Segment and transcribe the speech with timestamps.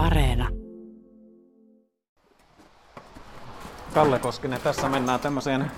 [0.00, 0.48] Areena.
[3.94, 5.70] Kalle Koskinen, tässä mennään tämmöiseen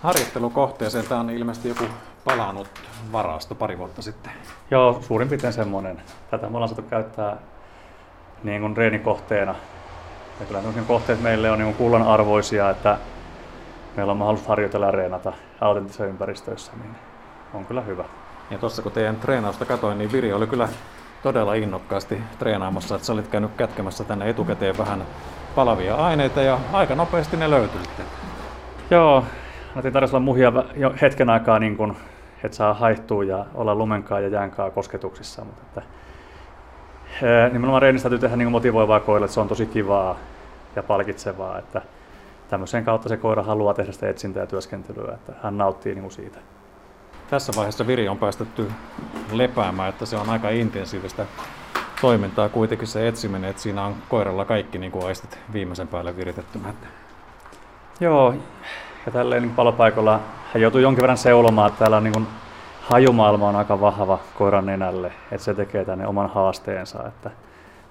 [0.00, 1.06] harjoittelukohteeseen.
[1.06, 1.84] Tämä on ilmeisesti joku
[2.24, 2.68] palannut
[3.12, 4.32] varasto pari vuotta sitten.
[4.70, 6.02] Joo, suurin piirtein semmoinen.
[6.30, 7.36] Tätä me ollaan saatu käyttää
[8.42, 9.54] niin kuin reenikohteena.
[10.40, 12.98] Ja kyllä kohteet meille on niin kuin kullan arvoisia, että
[13.96, 16.96] meillä on mahdollisuus harjoitella ja reenata autenttisissa ympäristöissä, niin
[17.54, 18.04] on kyllä hyvä.
[18.50, 20.68] Ja tuossa kun teidän treenausta katoin, niin Viri oli kyllä
[21.22, 25.04] todella innokkaasti treenaamassa, että sä olit käynyt kätkemässä tänne etukäteen vähän
[25.54, 28.06] palavia aineita ja aika nopeasti ne löytyi sitten.
[28.90, 29.24] Joo,
[29.76, 31.96] Otin tarjolla muhia jo hetken aikaa, niin kun,
[32.44, 35.44] että saa haihtua ja olla lumenkaa ja jäänkaa kosketuksissa.
[35.44, 35.82] Mutta että,
[37.52, 40.16] nimenomaan reenistä täytyy tehdä niin motivoivaa koille, että se on tosi kivaa
[40.76, 41.58] ja palkitsevaa.
[41.58, 41.82] Että
[42.48, 46.38] tämmöisen kautta se koira haluaa tehdä sitä etsintää ja työskentelyä, että hän nauttii niin siitä.
[47.30, 48.70] Tässä vaiheessa Viri on päästetty
[49.32, 51.26] lepäämään, että se on aika intensiivistä
[52.00, 56.74] toimintaa kuitenkin se etsiminen, että siinä on koiralla kaikki niin kuin aistit viimeisen päälle viritettynä.
[58.00, 58.34] Joo,
[59.06, 60.20] ja tälleen niin palopaikalla
[60.54, 62.26] hän joutuu jonkin verran seulomaan, että täällä on niin
[62.80, 67.06] hajumaailma on aika vahva koiran nenälle, että se tekee tänne oman haasteensa.
[67.08, 67.30] Että,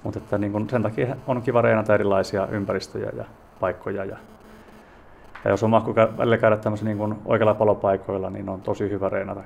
[0.04, 3.26] mutta että niin kuin sen takia on kiva reenata erilaisia ympäristöjä ja
[3.60, 4.06] paikkoja.
[4.06, 4.18] Ja,
[5.46, 9.44] ja jos on mahku välillä käydä niin kuin oikealla palopaikoilla, niin on tosi hyvä reenata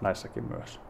[0.00, 0.80] näissäkin myös.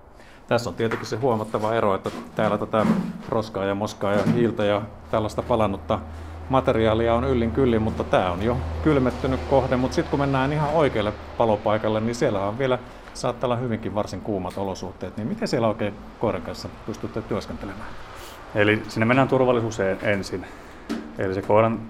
[0.47, 2.87] Tässä on tietenkin se huomattava ero, että täällä tätä
[3.29, 5.99] roskaa ja moskaa ja hiiltä ja tällaista palannutta
[6.49, 9.77] materiaalia on yllin kyllin, mutta tämä on jo kylmettynyt kohde.
[9.77, 12.79] Mutta sitten kun mennään ihan oikealle palopaikalle, niin siellä on vielä
[13.15, 15.17] saattaa olla hyvinkin varsin kuumat olosuhteet.
[15.17, 17.89] Niin miten siellä oikein koiran kanssa pystytte työskentelemään?
[18.55, 20.47] Eli sinne mennään turvallisuuseen ensin.
[21.19, 21.81] Eli se koiran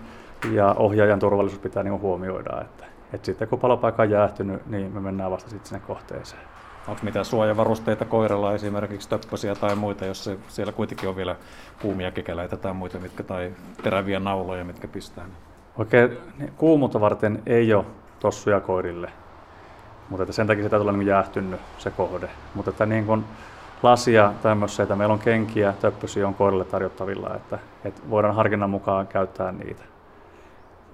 [0.52, 2.60] ja ohjaajan turvallisuus pitää niin huomioida.
[2.60, 6.42] Että, että sitten kun palopaikka on jäähtynyt, niin me mennään vasta sitten sinne kohteeseen.
[6.88, 11.36] Onko mitään suojavarusteita koiralla, esimerkiksi töppösiä tai muita, jos se, siellä kuitenkin on vielä
[11.82, 15.24] kuumia kekäläitä tai muita, mitkä, tai teräviä nauloja, mitkä pistää?
[15.78, 17.84] Oikein niin kuumuutta varten ei ole
[18.20, 19.10] tossuja koirille,
[20.10, 22.28] mutta että sen takia täytyy olla niin jäähtynyt se kohde.
[22.54, 23.24] Mutta että niin kuin
[23.82, 29.06] lasia tämmöisiä, että meillä on kenkiä, töppösiä on koirille tarjottavilla, että, että voidaan harkinnan mukaan
[29.06, 29.93] käyttää niitä.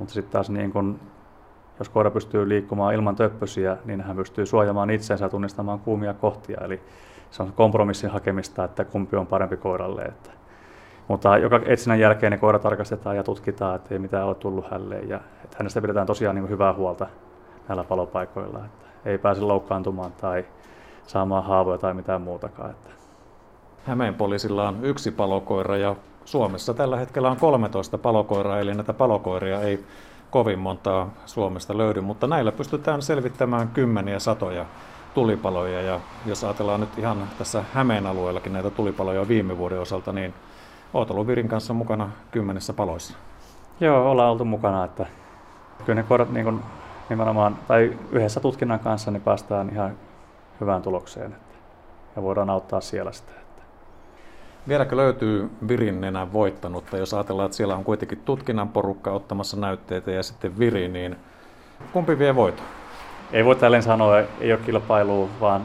[0.01, 1.01] Mutta sitten taas niin kuin
[1.79, 6.61] jos koira pystyy liikkumaan ilman töppösiä, niin hän pystyy suojamaan itsensä ja tunnistamaan kuumia kohtia.
[6.65, 6.81] Eli
[7.31, 10.03] se on kompromissin hakemista, että kumpi on parempi koiralle.
[10.03, 10.31] Että.
[11.09, 15.09] Mutta joka etsinnän jälkeen ne koira tarkastetaan ja tutkitaan, että ei mitään ole tullut hälleen.
[15.09, 17.07] Ja että hänestä pidetään tosiaan niin hyvää huolta
[17.69, 18.59] näillä palopaikoilla.
[18.59, 20.45] Että ei pääse loukkaantumaan tai
[21.07, 22.71] saamaan haavoja tai mitään muutakaan.
[22.71, 23.00] Että.
[23.85, 29.61] Hämeen poliisilla on yksi palokoira ja Suomessa tällä hetkellä on 13 palokoiraa, eli näitä palokoiria
[29.61, 29.85] ei
[30.31, 34.65] kovin montaa Suomesta löydy, mutta näillä pystytään selvittämään kymmeniä satoja
[35.15, 35.83] tulipaloja.
[35.83, 40.35] Ja jos ajatellaan nyt ihan tässä Hämeen alueellakin näitä tulipaloja viime vuoden osalta, niin
[40.95, 43.15] olet ollut Virin kanssa mukana kymmenessä paloissa.
[43.81, 45.07] Joo, ollaan oltu mukana, että
[45.87, 46.63] kyllä ne koirat niin
[47.09, 49.93] nimenomaan, tai yhdessä tutkinnan kanssa niin päästään ihan
[50.61, 51.55] hyvään tulokseen että,
[52.17, 53.40] ja voidaan auttaa siellä sitä.
[54.69, 60.11] Vieläkö löytyy Virin nenän voittanutta, jos ajatellaan, että siellä on kuitenkin tutkinnan porukka ottamassa näytteitä
[60.11, 61.17] ja sitten Viri, niin
[61.93, 62.65] kumpi vie voiton?
[63.33, 65.63] Ei voi tälleen sanoa, ei ole kilpailua, vaan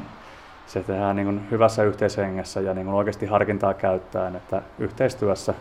[0.68, 5.54] se tehdään niin kuin hyvässä yhteishengessä ja niin kuin oikeasti harkintaa käyttäen, että yhteistyössä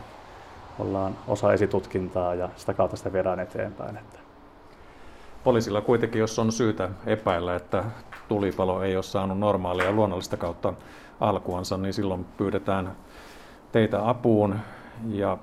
[0.78, 3.96] ollaan osa esitutkintaa ja sitä kautta sitä viedään eteenpäin.
[3.96, 4.18] Että.
[5.44, 7.84] Poliisilla kuitenkin, jos on syytä epäillä, että
[8.28, 10.72] tulipalo ei ole saanut normaalia luonnollista kautta
[11.20, 12.96] alkuansa, niin silloin pyydetään
[13.74, 14.54] teitä apuun
[15.08, 15.38] ja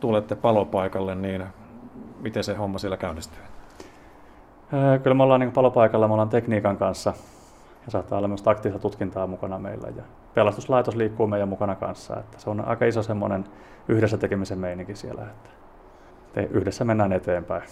[0.00, 1.44] tulette palopaikalle, niin
[2.20, 3.42] miten se homma siellä käynnistyy?
[5.02, 7.12] Kyllä me ollaan niin palopaikalla, me ollaan tekniikan kanssa
[7.84, 9.88] ja saattaa olla myös taktista tutkintaa mukana meillä.
[9.96, 10.02] Ja
[10.34, 12.16] pelastuslaitos liikkuu meidän mukana kanssa.
[12.16, 13.44] Että se on aika iso semmoinen
[13.88, 17.62] yhdessä tekemisen meininki siellä, että yhdessä mennään eteenpäin.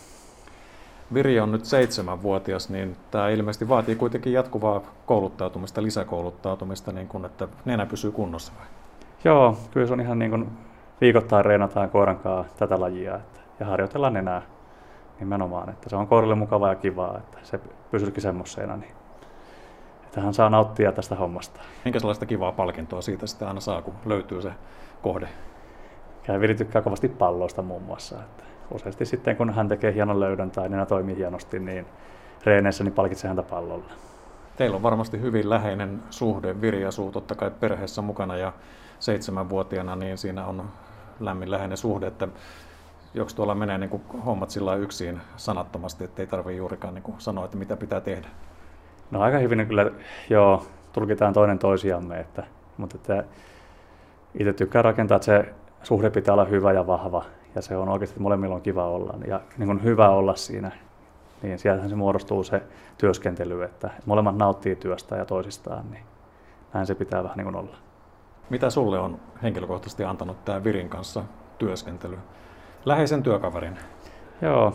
[1.14, 7.48] Viri on nyt seitsemänvuotias, niin tämä ilmeisesti vaatii kuitenkin jatkuvaa kouluttautumista, lisäkouluttautumista, niin kun, että
[7.64, 8.66] nenä pysyy kunnossa vai?
[9.26, 10.48] Joo, kyllä se on ihan niin kuin
[11.00, 14.42] viikoittain reenataan koiran kanssa tätä lajia että, ja harjoitellaan enää
[15.20, 15.68] nimenomaan.
[15.68, 18.92] Että se on koiralle mukavaa ja kivaa, että se pysyykin semmoisena, niin
[20.04, 21.60] että hän saa nauttia tästä hommasta.
[21.84, 24.52] Minkä sellaista kivaa palkintoa siitä sitten aina saa, kun löytyy se
[25.02, 25.28] kohde?
[26.40, 28.16] Viri tykkää kovasti palloista muun muassa.
[28.16, 28.44] Että
[28.74, 31.86] useasti sitten, kun hän tekee hienon löydön tai nenä toimii hienosti, niin
[32.44, 33.92] reeneissä niin palkitsee häntä pallolla.
[34.56, 36.60] Teillä on varmasti hyvin läheinen suhde.
[36.60, 38.52] Viri asuu totta kai perheessä mukana ja
[38.98, 40.62] seitsemänvuotiaana, niin siinä on
[41.20, 42.28] lämmin läheinen suhde, että
[43.14, 47.20] joko tuolla menee niin kuin hommat sillä yksin sanattomasti, että ei tarvitse juurikaan niin kuin
[47.20, 48.28] sanoa, että mitä pitää tehdä?
[49.10, 49.90] No aika hyvin kyllä,
[50.30, 52.44] joo, tulkitaan toinen toisiamme, että,
[52.76, 53.24] mutta että
[54.38, 57.24] itse tykkään rakentaa, että se suhde pitää olla hyvä ja vahva
[57.54, 60.72] ja se on oikeasti molemmilla on kiva olla ja niin hyvä olla siinä.
[61.46, 62.62] Niin sieltähän se muodostuu se
[62.98, 66.04] työskentely, että molemmat nauttii työstä ja toisistaan, niin
[66.74, 67.76] näin se pitää vähän niin kuin olla.
[68.50, 71.22] Mitä sulle on henkilökohtaisesti antanut tämä Virin kanssa
[71.58, 72.18] työskentely?
[72.84, 73.78] Läheisen työkaverin?
[74.42, 74.74] Joo,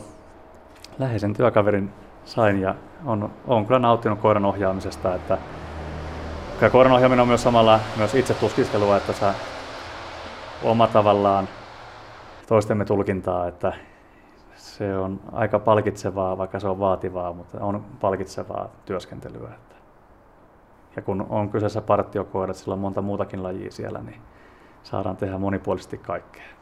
[0.99, 1.89] läheisen työkaverin
[2.25, 2.75] sain ja
[3.05, 5.37] on, on kyllä nauttinut koiran ohjaamisesta, että
[6.71, 9.33] koiran ohjaaminen on myös samalla myös itse tuskistelua, että sä
[10.63, 11.47] oma tavallaan
[12.47, 13.73] toistemme tulkintaa, että
[14.61, 19.51] se on aika palkitsevaa, vaikka se on vaativaa, mutta on palkitsevaa työskentelyä.
[20.95, 24.21] Ja kun on kyseessä partiokoirat, sillä on monta muutakin lajia siellä, niin
[24.83, 26.60] saadaan tehdä monipuolisesti kaikkea.